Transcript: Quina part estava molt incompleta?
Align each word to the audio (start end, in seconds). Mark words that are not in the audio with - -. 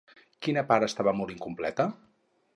Quina 0.47 0.63
part 0.71 0.87
estava 0.87 1.15
molt 1.21 1.35
incompleta? 1.35 1.89